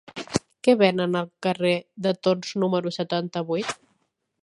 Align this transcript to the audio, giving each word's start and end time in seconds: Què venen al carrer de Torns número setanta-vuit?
Què 0.67 0.73
venen 0.79 1.19
al 1.19 1.29
carrer 1.47 1.75
de 2.07 2.17
Torns 2.29 2.57
número 2.65 2.97
setanta-vuit? 2.99 3.75